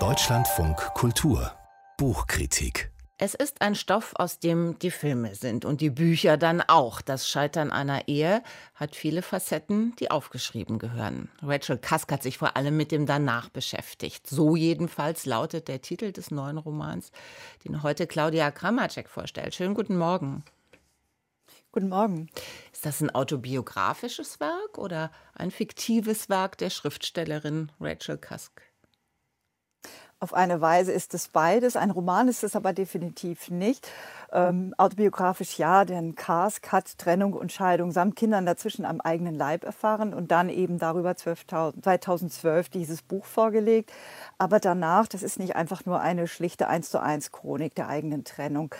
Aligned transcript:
Deutschlandfunk 0.00 0.76
Kultur 0.94 1.52
Buchkritik 1.96 2.90
es 3.16 3.34
ist 3.34 3.62
ein 3.62 3.76
Stoff, 3.76 4.12
aus 4.16 4.40
dem 4.40 4.76
die 4.80 4.90
Filme 4.90 5.36
sind 5.36 5.64
und 5.64 5.80
die 5.80 5.90
Bücher 5.90 6.36
dann 6.36 6.60
auch. 6.60 7.00
Das 7.00 7.28
Scheitern 7.28 7.70
einer 7.70 8.08
Ehe 8.08 8.42
hat 8.74 8.96
viele 8.96 9.22
Facetten, 9.22 9.94
die 10.00 10.10
aufgeschrieben 10.10 10.80
gehören. 10.80 11.30
Rachel 11.40 11.78
Cusk 11.78 12.10
hat 12.10 12.24
sich 12.24 12.38
vor 12.38 12.56
allem 12.56 12.76
mit 12.76 12.90
dem 12.90 13.06
Danach 13.06 13.50
beschäftigt. 13.50 14.26
So 14.26 14.56
jedenfalls 14.56 15.26
lautet 15.26 15.68
der 15.68 15.80
Titel 15.80 16.10
des 16.10 16.32
neuen 16.32 16.58
Romans, 16.58 17.12
den 17.64 17.84
heute 17.84 18.08
Claudia 18.08 18.50
Kramacek 18.50 19.08
vorstellt. 19.08 19.54
Schönen 19.54 19.74
guten 19.74 19.96
Morgen. 19.96 20.42
Guten 21.74 21.88
Morgen. 21.88 22.28
Ist 22.72 22.86
das 22.86 23.00
ein 23.00 23.12
autobiografisches 23.12 24.38
Werk 24.38 24.78
oder 24.78 25.10
ein 25.34 25.50
fiktives 25.50 26.28
Werk 26.28 26.56
der 26.56 26.70
Schriftstellerin 26.70 27.72
Rachel 27.80 28.16
Cusk? 28.16 28.62
Auf 30.20 30.34
eine 30.34 30.60
Weise 30.60 30.92
ist 30.92 31.14
es 31.14 31.26
beides. 31.26 31.74
Ein 31.74 31.90
Roman 31.90 32.28
ist 32.28 32.44
es 32.44 32.54
aber 32.54 32.72
definitiv 32.74 33.50
nicht. 33.50 33.90
Ähm, 34.30 34.72
autobiografisch 34.78 35.58
ja, 35.58 35.84
denn 35.84 36.14
Karsk 36.14 36.70
hat 36.70 36.96
Trennung 36.96 37.32
und 37.32 37.50
Scheidung 37.50 37.90
samt 37.90 38.14
Kindern 38.14 38.46
dazwischen 38.46 38.84
am 38.84 39.00
eigenen 39.00 39.34
Leib 39.34 39.64
erfahren 39.64 40.14
und 40.14 40.30
dann 40.30 40.50
eben 40.50 40.78
darüber 40.78 41.16
12, 41.16 41.44
2012 41.82 42.68
dieses 42.68 43.02
Buch 43.02 43.24
vorgelegt. 43.24 43.92
Aber 44.38 44.60
danach, 44.60 45.08
das 45.08 45.24
ist 45.24 45.40
nicht 45.40 45.56
einfach 45.56 45.84
nur 45.86 46.00
eine 46.00 46.28
schlichte 46.28 46.68
1 46.68 46.88
zu 46.88 47.02
1 47.02 47.32
Chronik 47.32 47.74
der 47.74 47.88
eigenen 47.88 48.22
Trennung. 48.22 48.72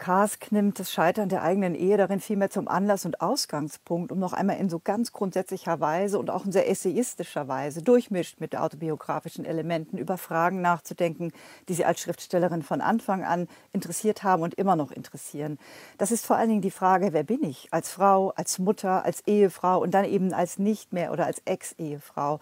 Karsk 0.00 0.50
nimmt 0.50 0.78
das 0.78 0.90
Scheitern 0.90 1.28
der 1.28 1.42
eigenen 1.42 1.74
Ehe 1.74 1.98
darin 1.98 2.20
vielmehr 2.20 2.48
zum 2.48 2.68
Anlass 2.68 3.04
und 3.04 3.20
Ausgangspunkt, 3.20 4.10
um 4.10 4.18
noch 4.18 4.32
einmal 4.32 4.56
in 4.56 4.70
so 4.70 4.78
ganz 4.78 5.12
grundsätzlicher 5.12 5.78
Weise 5.78 6.18
und 6.18 6.30
auch 6.30 6.46
in 6.46 6.52
sehr 6.52 6.70
essayistischer 6.70 7.48
Weise 7.48 7.82
durchmischt 7.82 8.40
mit 8.40 8.56
autobiografischen 8.56 9.44
Elementen 9.44 9.98
über 9.98 10.16
Fragen 10.16 10.62
nachzudenken, 10.62 11.32
die 11.68 11.74
sie 11.74 11.84
als 11.84 12.00
Schriftstellerin 12.00 12.62
von 12.62 12.80
Anfang 12.80 13.24
an 13.24 13.46
interessiert 13.74 14.22
haben 14.22 14.42
und 14.42 14.54
immer 14.54 14.74
noch 14.74 14.90
interessieren. 14.90 15.58
Das 15.98 16.12
ist 16.12 16.24
vor 16.24 16.36
allen 16.36 16.48
Dingen 16.48 16.62
die 16.62 16.70
Frage, 16.70 17.12
wer 17.12 17.22
bin 17.22 17.44
ich 17.44 17.68
als 17.70 17.90
Frau, 17.92 18.30
als 18.36 18.58
Mutter, 18.58 19.04
als 19.04 19.20
Ehefrau 19.26 19.82
und 19.82 19.92
dann 19.92 20.06
eben 20.06 20.32
als 20.32 20.58
nicht 20.58 20.94
mehr 20.94 21.12
oder 21.12 21.26
als 21.26 21.42
Ex-Ehefrau 21.44 22.40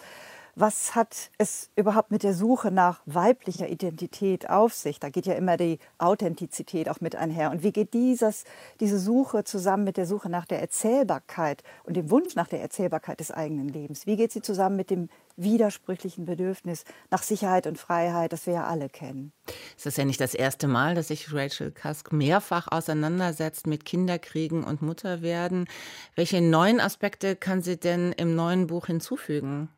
was 0.61 0.95
hat 0.95 1.31
es 1.39 1.71
überhaupt 1.77 2.11
mit 2.11 2.23
der 2.23 2.35
Suche 2.35 2.71
nach 2.71 3.01
weiblicher 3.07 3.69
Identität 3.69 4.51
auf 4.51 4.75
sich? 4.75 4.99
Da 4.99 5.09
geht 5.09 5.27
ja 5.27 5.35
immer 5.35 5.57
die 5.57 5.79
Authentizität 5.99 6.89
auch 6.89 7.01
mit 7.01 7.15
einher. 7.15 7.51
Und 7.51 7.63
wie 7.63 7.73
geht 7.73 7.95
dieses, 7.95 8.45
diese 8.81 8.99
Suche 8.99 9.45
zusammen 9.45 9.85
mit 9.85 9.97
der 9.97 10.07
Suche 10.07 10.29
nach 10.29 10.47
der 10.47 10.61
Erzählbarkeit 10.61 11.63
und 11.85 11.97
dem 11.97 12.11
Wunsch 12.11 12.35
nach 12.35 12.49
der 12.49 12.61
Erzählbarkeit 12.61 13.21
des 13.21 13.31
eigenen 13.31 13.69
Lebens? 13.69 14.07
Wie 14.07 14.17
geht 14.17 14.33
sie 14.33 14.43
zusammen 14.43 14.77
mit 14.77 14.91
dem 14.91 15.09
widersprüchlichen 15.37 16.25
Bedürfnis 16.25 16.85
nach 17.11 17.23
Sicherheit 17.23 17.69
und 17.69 17.79
Freiheit, 17.79 18.33
das 18.33 18.47
wir 18.47 18.55
ja 18.55 18.65
alle 18.65 18.89
kennen? 18.89 19.33
Es 19.77 19.87
ist 19.87 19.97
ja 19.97 20.05
nicht 20.05 20.21
das 20.21 20.35
erste 20.35 20.67
Mal, 20.67 20.97
dass 20.97 21.09
sich 21.09 21.33
Rachel 21.33 21.71
Cusk 21.71 22.13
mehrfach 22.13 22.67
auseinandersetzt 22.71 23.69
mit 23.69 23.85
Kinderkriegen 23.85 24.65
und 24.65 24.83
Mutterwerden. 24.83 25.69
Welche 26.17 26.41
neuen 26.41 26.81
Aspekte 26.81 27.37
kann 27.37 27.63
sie 27.63 27.79
denn 27.79 28.13
im 28.13 28.35
neuen 28.35 28.67
Buch 28.67 28.87
hinzufügen? 28.87 29.69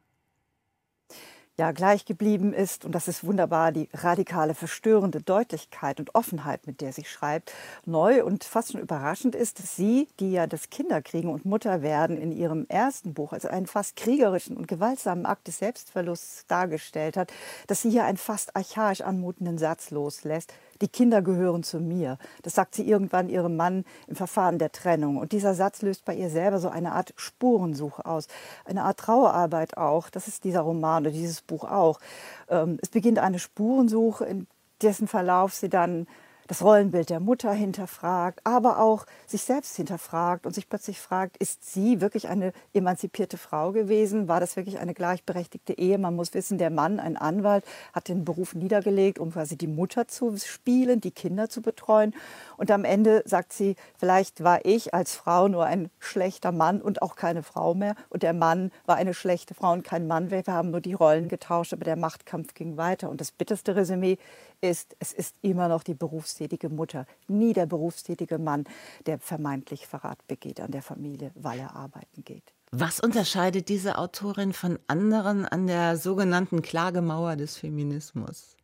Ja 1.61 1.72
gleich 1.72 2.06
geblieben 2.06 2.55
ist. 2.55 2.86
Und 2.86 2.94
das 2.94 3.06
ist 3.06 3.22
wunderbar, 3.22 3.70
die 3.70 3.91
radikale, 3.92 4.55
verstörende 4.55 5.20
Deutlichkeit 5.20 6.00
und 6.00 6.14
Offenheit, 6.14 6.67
mit 6.67 6.80
der 6.80 6.94
sie 6.94 7.05
schreibt. 7.05 7.52
Neu 7.84 8.25
und 8.25 8.44
fast 8.44 8.72
schon 8.72 8.80
überraschend 8.80 9.34
ist, 9.34 9.58
dass 9.58 9.77
sie, 9.77 10.08
die 10.20 10.33
ja 10.33 10.47
das 10.47 10.70
Kinderkriegen 10.70 11.30
und 11.30 11.44
Mutterwerden 11.44 12.17
in 12.17 12.33
ihrem 12.33 12.64
ersten 12.69 13.12
Buch 13.12 13.34
als 13.34 13.44
einen 13.44 13.67
fast 13.67 13.97
kriegerischen 13.97 14.56
und 14.56 14.69
gewaltsamen 14.69 15.27
Akt 15.27 15.48
des 15.48 15.58
Selbstverlusts 15.58 16.47
dargestellt 16.47 17.19
hat, 17.19 17.30
dass 17.67 17.83
sie 17.83 17.91
hier 17.91 18.05
einen 18.05 18.17
fast 18.17 18.56
archaisch 18.56 19.02
anmutenden 19.02 19.58
Satz 19.58 19.91
loslässt 19.91 20.55
die 20.81 20.89
Kinder 20.89 21.23
gehören 21.23 21.62
zu 21.62 21.78
mir. 21.78 22.19
Das 22.42 22.55
sagt 22.55 22.75
sie 22.75 22.89
irgendwann 22.89 23.28
ihrem 23.28 23.56
Mann 23.56 23.84
im 24.07 24.17
Verfahren 24.17 24.58
der 24.58 24.73
Trennung. 24.73 25.17
Und 25.17 25.33
dieser 25.33 25.55
Satz 25.55 25.83
löst 25.83 26.05
bei 26.05 26.14
ihr 26.14 26.30
selber 26.30 26.58
so 26.58 26.68
eine 26.68 26.92
Art 26.92 27.13
Spurensuche 27.17 28.07
aus, 28.07 28.27
eine 28.64 28.85
Art 28.85 28.98
Trauerarbeit 28.98 29.77
auch. 29.77 30.11
Das 30.11 30.29
ist 30.29 30.45
dieser 30.45 30.61
Roman 30.61 31.05
oder 31.05 31.13
dieses 31.13 31.42
Buch 31.42 31.64
auch. 31.64 32.01
Ähm, 32.48 32.79
es 32.83 32.89
beginnt 32.89 33.19
eine 33.19 33.39
Spurensuche, 33.39 34.24
in 34.24 34.46
dessen 34.83 35.08
Verlauf 35.08 35.55
sie 35.55 35.69
dann 35.69 36.07
das 36.50 36.64
Rollenbild 36.64 37.11
der 37.11 37.20
Mutter 37.20 37.52
hinterfragt, 37.52 38.40
aber 38.42 38.80
auch 38.80 39.06
sich 39.24 39.42
selbst 39.42 39.77
hinterfragt 39.77 40.46
und 40.46 40.52
sich 40.52 40.68
plötzlich 40.68 40.98
fragt, 40.98 41.36
ist 41.36 41.72
sie 41.72 42.00
wirklich 42.00 42.27
eine 42.27 42.52
emanzipierte 42.74 43.38
Frau 43.38 43.70
gewesen? 43.70 44.27
War 44.27 44.40
das 44.40 44.56
wirklich 44.56 44.80
eine 44.80 44.92
gleichberechtigte 44.92 45.78
Ehe? 45.78 45.96
Man 45.96 46.16
muss 46.16 46.34
wissen, 46.34 46.58
der 46.58 46.70
Mann, 46.70 46.98
ein 46.98 47.16
Anwalt, 47.16 47.64
hat 47.92 48.08
den 48.08 48.24
Beruf 48.24 48.56
niedergelegt, 48.56 49.20
um 49.20 49.30
quasi 49.30 49.56
die 49.56 49.68
Mutter 49.68 50.08
zu 50.08 50.36
spielen, 50.39 51.00
die 51.00 51.12
Kinder 51.12 51.48
zu 51.48 51.62
betreuen. 51.62 52.16
Und 52.56 52.72
am 52.72 52.84
Ende 52.84 53.22
sagt 53.27 53.52
sie, 53.52 53.77
vielleicht 53.96 54.42
war 54.42 54.64
ich 54.64 54.92
als 54.92 55.14
Frau 55.14 55.46
nur 55.46 55.66
ein 55.66 55.89
schlechter 56.00 56.50
Mann 56.50 56.83
und 56.83 57.00
auch 57.00 57.14
keine 57.14 57.44
Frau 57.44 57.74
mehr. 57.74 57.94
Und 58.08 58.24
der 58.24 58.33
Mann 58.33 58.72
war 58.86 58.96
eine 58.96 59.14
schlechte 59.14 59.55
Frau 59.55 59.70
und 59.70 59.84
kein 59.84 60.08
Mann. 60.08 60.33
Wir 60.33 60.42
haben 60.48 60.72
nur 60.72 60.80
die 60.80 60.94
Rollen 60.94 61.28
getauscht, 61.28 61.72
aber 61.72 61.84
der 61.84 61.94
Machtkampf 61.94 62.55
ging 62.55 62.77
weiter. 62.77 63.08
Und 63.08 63.20
das 63.20 63.30
bitterste 63.30 63.77
Resümee 63.77 64.18
ist, 64.60 64.96
es 64.98 65.12
ist 65.12 65.36
immer 65.42 65.68
noch 65.68 65.83
die 65.83 65.94
berufstätige 66.40 66.70
Mutter, 66.70 67.06
nie 67.28 67.52
der 67.52 67.67
berufstätige 67.67 68.39
Mann, 68.39 68.64
der 69.06 69.18
vermeintlich 69.18 69.86
Verrat 69.86 70.27
begeht 70.27 70.61
an 70.61 70.70
der 70.70 70.83
Familie, 70.83 71.33
weil 71.34 71.58
er 71.58 71.77
arbeiten 71.77 72.24
geht. 72.24 72.55
Was 72.73 73.01
unterscheidet 73.01 73.68
diese 73.68 73.98
Autorin 73.98 74.52
von 74.52 74.78
anderen 74.86 75.45
an 75.45 75.67
der 75.67 75.96
sogenannten 75.96 76.62
Klagemauer 76.62 77.36
des 77.36 77.56
Feminismus? 77.56 78.56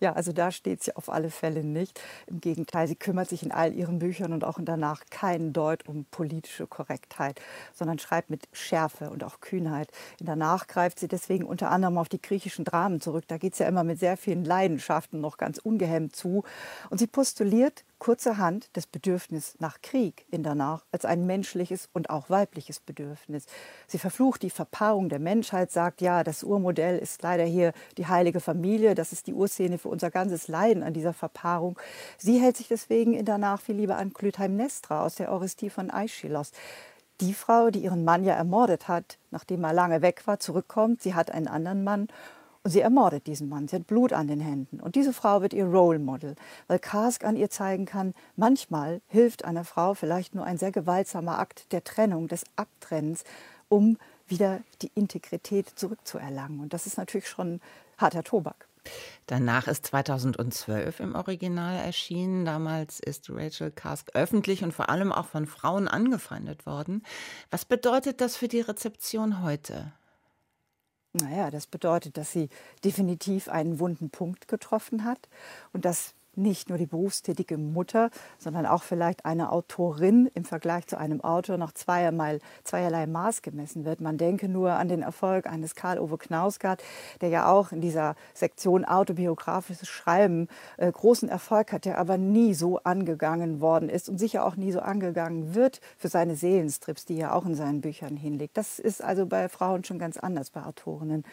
Ja, 0.00 0.12
also 0.12 0.32
da 0.32 0.50
steht 0.50 0.82
sie 0.82 0.94
auf 0.96 1.08
alle 1.08 1.30
Fälle 1.30 1.64
nicht. 1.64 2.00
Im 2.26 2.40
Gegenteil, 2.40 2.88
sie 2.88 2.96
kümmert 2.96 3.28
sich 3.28 3.42
in 3.42 3.52
all 3.52 3.74
ihren 3.74 3.98
Büchern 3.98 4.32
und 4.32 4.44
auch 4.44 4.58
danach 4.60 5.04
keinen 5.10 5.52
Deut 5.52 5.88
um 5.88 6.04
politische 6.06 6.66
Korrektheit, 6.66 7.40
sondern 7.74 7.98
schreibt 7.98 8.30
mit 8.30 8.48
Schärfe 8.52 9.10
und 9.10 9.24
auch 9.24 9.40
Kühnheit. 9.40 9.90
In 10.20 10.26
danach 10.26 10.66
greift 10.66 10.98
sie 10.98 11.08
deswegen 11.08 11.44
unter 11.44 11.70
anderem 11.70 11.98
auf 11.98 12.08
die 12.08 12.20
griechischen 12.20 12.64
Dramen 12.64 13.00
zurück. 13.00 13.24
Da 13.28 13.38
geht 13.38 13.54
es 13.54 13.58
ja 13.58 13.68
immer 13.68 13.84
mit 13.84 13.98
sehr 13.98 14.16
vielen 14.16 14.44
Leidenschaften 14.44 15.20
noch 15.20 15.36
ganz 15.36 15.58
ungehemmt 15.58 16.14
zu. 16.14 16.44
Und 16.90 16.98
sie 16.98 17.06
postuliert 17.06 17.84
kurzerhand 17.98 18.70
das 18.74 18.86
Bedürfnis 18.86 19.54
nach 19.58 19.80
Krieg 19.82 20.26
in 20.30 20.42
danach 20.42 20.84
als 20.92 21.04
ein 21.04 21.26
menschliches 21.26 21.88
und 21.92 22.10
auch 22.10 22.30
weibliches 22.30 22.80
Bedürfnis. 22.80 23.46
Sie 23.86 23.98
verflucht 23.98 24.42
die 24.42 24.50
Verpaarung 24.50 25.08
der 25.08 25.18
Menschheit, 25.18 25.70
sagt, 25.70 26.00
ja, 26.00 26.24
das 26.24 26.42
Urmodell 26.42 26.98
ist 26.98 27.22
leider 27.22 27.44
hier 27.44 27.72
die 27.96 28.06
heilige 28.06 28.40
Familie, 28.40 28.94
das 28.94 29.12
ist 29.12 29.26
die 29.26 29.34
Urszene 29.34 29.78
für 29.78 29.88
unser 29.88 30.10
ganzes 30.10 30.48
Leiden 30.48 30.82
an 30.82 30.94
dieser 30.94 31.12
Verpaarung. 31.12 31.78
Sie 32.16 32.40
hält 32.40 32.56
sich 32.56 32.68
deswegen 32.68 33.14
in 33.14 33.24
danach 33.24 33.60
viel 33.60 33.76
lieber 33.76 33.96
an 33.96 34.12
Clytemnestra 34.12 35.04
aus 35.04 35.16
der 35.16 35.32
Orestie 35.32 35.70
von 35.70 35.90
Aeschylos. 35.90 36.52
Die 37.20 37.34
Frau, 37.34 37.70
die 37.70 37.80
ihren 37.80 38.04
Mann 38.04 38.24
ja 38.24 38.34
ermordet 38.34 38.86
hat, 38.86 39.18
nachdem 39.32 39.64
er 39.64 39.72
lange 39.72 40.02
weg 40.02 40.26
war, 40.26 40.38
zurückkommt, 40.38 41.02
sie 41.02 41.14
hat 41.14 41.32
einen 41.32 41.48
anderen 41.48 41.82
Mann 41.82 42.08
und 42.68 42.72
sie 42.72 42.82
ermordet 42.82 43.26
diesen 43.26 43.48
Mann. 43.48 43.66
Sie 43.66 43.76
hat 43.76 43.86
Blut 43.86 44.12
an 44.12 44.28
den 44.28 44.40
Händen. 44.40 44.78
Und 44.78 44.94
diese 44.94 45.14
Frau 45.14 45.40
wird 45.40 45.54
ihr 45.54 45.64
Role 45.64 45.98
Model, 45.98 46.34
weil 46.66 46.78
Karsk 46.78 47.24
an 47.24 47.34
ihr 47.34 47.48
zeigen 47.48 47.86
kann, 47.86 48.12
manchmal 48.36 49.00
hilft 49.06 49.46
einer 49.46 49.64
Frau 49.64 49.94
vielleicht 49.94 50.34
nur 50.34 50.44
ein 50.44 50.58
sehr 50.58 50.70
gewaltsamer 50.70 51.38
Akt 51.38 51.72
der 51.72 51.82
Trennung, 51.82 52.28
des 52.28 52.44
Abtrennens, 52.56 53.24
um 53.70 53.96
wieder 54.26 54.60
die 54.82 54.90
Integrität 54.94 55.70
zurückzuerlangen. 55.76 56.60
Und 56.60 56.74
das 56.74 56.84
ist 56.84 56.98
natürlich 56.98 57.26
schon 57.26 57.62
harter 57.96 58.22
Tobak. 58.22 58.68
Danach 59.24 59.66
ist 59.66 59.86
2012 59.86 61.00
im 61.00 61.14
Original 61.14 61.74
erschienen. 61.78 62.44
Damals 62.44 63.00
ist 63.00 63.30
Rachel 63.30 63.70
Karsk 63.70 64.10
öffentlich 64.12 64.62
und 64.62 64.74
vor 64.74 64.90
allem 64.90 65.10
auch 65.10 65.28
von 65.28 65.46
Frauen 65.46 65.88
angefeindet 65.88 66.66
worden. 66.66 67.02
Was 67.50 67.64
bedeutet 67.64 68.20
das 68.20 68.36
für 68.36 68.48
die 68.48 68.60
Rezeption 68.60 69.42
heute? 69.42 69.90
Naja, 71.12 71.50
das 71.50 71.66
bedeutet, 71.66 72.16
dass 72.16 72.32
sie 72.32 72.48
definitiv 72.84 73.48
einen 73.48 73.78
wunden 73.78 74.10
Punkt 74.10 74.46
getroffen 74.46 75.04
hat 75.04 75.28
und 75.72 75.84
dass 75.84 76.14
nicht 76.38 76.68
nur 76.68 76.78
die 76.78 76.86
berufstätige 76.86 77.58
Mutter, 77.58 78.10
sondern 78.38 78.66
auch 78.66 78.82
vielleicht 78.82 79.24
eine 79.24 79.52
Autorin 79.52 80.30
im 80.34 80.44
Vergleich 80.44 80.86
zu 80.86 80.98
einem 80.98 81.20
Autor 81.20 81.58
noch 81.58 81.72
zweierlei, 81.72 82.38
zweierlei 82.64 83.06
Maß 83.06 83.42
gemessen 83.42 83.84
wird. 83.84 84.00
Man 84.00 84.16
denke 84.16 84.48
nur 84.48 84.72
an 84.72 84.88
den 84.88 85.02
Erfolg 85.02 85.46
eines 85.46 85.74
Karl-Ove 85.74 86.18
Knausgard, 86.18 86.82
der 87.20 87.28
ja 87.28 87.50
auch 87.50 87.72
in 87.72 87.80
dieser 87.80 88.14
Sektion 88.34 88.84
autobiografisches 88.84 89.88
Schreiben 89.88 90.48
äh, 90.76 90.90
großen 90.90 91.28
Erfolg 91.28 91.72
hat, 91.72 91.84
der 91.84 91.98
aber 91.98 92.18
nie 92.18 92.54
so 92.54 92.78
angegangen 92.78 93.60
worden 93.60 93.88
ist 93.88 94.08
und 94.08 94.18
sicher 94.18 94.44
auch 94.44 94.56
nie 94.56 94.72
so 94.72 94.80
angegangen 94.80 95.54
wird 95.54 95.80
für 95.96 96.08
seine 96.08 96.36
Seelenstrips, 96.36 97.04
die 97.04 97.18
er 97.18 97.34
auch 97.34 97.44
in 97.44 97.54
seinen 97.54 97.80
Büchern 97.80 98.16
hinlegt. 98.16 98.56
Das 98.56 98.78
ist 98.78 99.02
also 99.02 99.26
bei 99.26 99.48
Frauen 99.48 99.84
schon 99.84 99.98
ganz 99.98 100.16
anders, 100.16 100.50
bei 100.50 100.62
Autorinnen. 100.64 101.24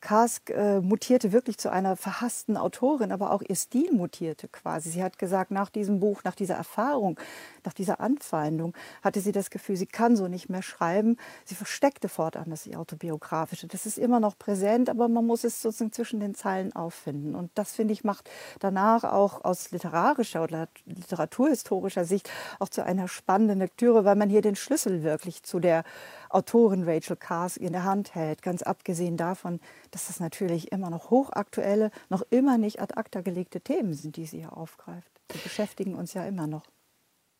Karsk 0.00 0.50
äh, 0.50 0.80
mutierte 0.80 1.32
wirklich 1.32 1.58
zu 1.58 1.70
einer 1.70 1.96
verhassten 1.96 2.56
Autorin, 2.56 3.10
aber 3.10 3.32
auch 3.32 3.42
ihr 3.46 3.56
Stil 3.56 3.92
mutierte 3.92 4.48
quasi. 4.48 4.90
Sie 4.90 5.02
hat 5.02 5.18
gesagt, 5.18 5.50
nach 5.50 5.70
diesem 5.70 5.98
Buch, 5.98 6.22
nach 6.24 6.34
dieser 6.34 6.54
Erfahrung, 6.54 7.18
nach 7.64 7.72
dieser 7.72 8.00
Anfeindung, 8.00 8.74
hatte 9.02 9.20
sie 9.20 9.32
das 9.32 9.50
Gefühl, 9.50 9.76
sie 9.76 9.86
kann 9.86 10.16
so 10.16 10.28
nicht 10.28 10.48
mehr 10.48 10.62
schreiben. 10.62 11.16
Sie 11.44 11.54
versteckte 11.54 12.08
fortan 12.08 12.50
das 12.50 12.68
Autobiografische. 12.72 13.66
Das 13.66 13.86
ist 13.86 13.98
immer 13.98 14.20
noch 14.20 14.38
präsent, 14.38 14.88
aber 14.88 15.08
man 15.08 15.26
muss 15.26 15.44
es 15.44 15.60
sozusagen 15.62 15.92
zwischen 15.92 16.20
den 16.20 16.34
Zeilen 16.34 16.74
auffinden. 16.74 17.34
Und 17.34 17.50
das, 17.54 17.72
finde 17.72 17.92
ich, 17.92 18.04
macht 18.04 18.30
danach 18.60 19.04
auch 19.04 19.44
aus 19.44 19.70
literarischer 19.72 20.42
oder 20.42 20.68
literaturhistorischer 20.86 22.04
Sicht 22.04 22.30
auch 22.60 22.68
zu 22.68 22.84
einer 22.84 23.08
spannenden 23.08 23.58
Lektüre, 23.58 24.04
weil 24.04 24.16
man 24.16 24.30
hier 24.30 24.42
den 24.42 24.56
Schlüssel 24.56 25.02
wirklich 25.02 25.42
zu 25.42 25.58
der 25.58 25.84
Autorin 26.30 26.84
Rachel 26.84 27.16
Carrs 27.16 27.56
in 27.56 27.72
der 27.72 27.84
Hand 27.84 28.14
hält. 28.14 28.42
Ganz 28.42 28.62
abgesehen 28.62 29.16
davon, 29.16 29.60
dass 29.90 30.06
das 30.06 30.20
natürlich 30.20 30.72
immer 30.72 30.90
noch 30.90 31.10
hochaktuelle, 31.10 31.90
noch 32.08 32.22
immer 32.30 32.58
nicht 32.58 32.80
ad 32.80 32.94
acta 32.96 33.20
gelegte 33.20 33.60
Themen 33.60 33.94
sind, 33.94 34.16
die 34.16 34.26
sie 34.26 34.38
hier 34.38 34.56
aufgreift. 34.56 35.20
Die 35.32 35.38
beschäftigen 35.38 35.94
uns 35.94 36.14
ja 36.14 36.24
immer 36.24 36.46
noch. 36.46 36.64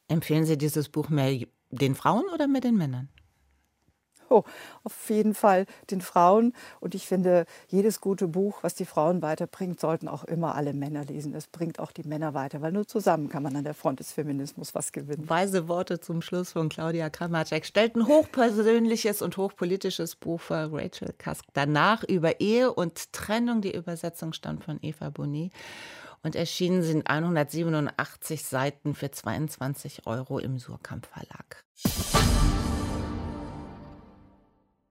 Empfehlen 0.08 0.46
Sie 0.46 0.56
dieses 0.56 0.88
Buch 0.88 1.08
mehr 1.08 1.46
den 1.70 1.94
Frauen 1.94 2.24
oder 2.32 2.46
mehr 2.46 2.62
den 2.62 2.76
Männern? 2.76 3.08
Oh, 4.38 4.44
auf 4.84 5.08
jeden 5.08 5.34
Fall 5.34 5.64
den 5.90 6.02
Frauen. 6.02 6.52
Und 6.80 6.94
ich 6.94 7.06
finde, 7.06 7.46
jedes 7.68 8.00
gute 8.00 8.28
Buch, 8.28 8.58
was 8.62 8.74
die 8.74 8.84
Frauen 8.84 9.22
weiterbringt, 9.22 9.80
sollten 9.80 10.06
auch 10.06 10.24
immer 10.24 10.54
alle 10.54 10.74
Männer 10.74 11.04
lesen. 11.04 11.34
Es 11.34 11.46
bringt 11.46 11.78
auch 11.80 11.92
die 11.92 12.02
Männer 12.02 12.34
weiter, 12.34 12.60
weil 12.60 12.72
nur 12.72 12.86
zusammen 12.86 13.30
kann 13.30 13.42
man 13.42 13.56
an 13.56 13.64
der 13.64 13.74
Front 13.74 14.00
des 14.00 14.12
Feminismus 14.12 14.74
was 14.74 14.92
gewinnen. 14.92 15.28
Weise 15.28 15.66
Worte 15.66 16.00
zum 16.00 16.20
Schluss 16.20 16.52
von 16.52 16.68
Claudia 16.68 17.08
Kamacek. 17.08 17.64
Stellt 17.64 17.96
ein 17.96 18.06
hochpersönliches 18.06 19.22
und 19.22 19.36
hochpolitisches 19.36 20.16
Buch 20.16 20.40
vor 20.40 20.68
Rachel 20.72 21.14
Kask. 21.16 21.44
Danach 21.54 22.04
über 22.04 22.40
Ehe 22.40 22.72
und 22.72 23.12
Trennung. 23.12 23.62
Die 23.62 23.74
Übersetzung 23.74 24.34
stammt 24.34 24.64
von 24.64 24.78
Eva 24.82 25.10
Boni. 25.10 25.50
Und 26.22 26.34
erschienen 26.34 26.82
sind 26.82 27.08
187 27.08 28.44
Seiten 28.44 28.94
für 28.94 29.10
22 29.10 30.06
Euro 30.06 30.38
im 30.38 30.58
Surkamp 30.58 31.06
Verlag. 31.06 31.64